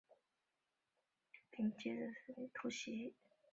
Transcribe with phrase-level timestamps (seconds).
[1.31, 3.13] 掷弹兵接着向山丘突袭。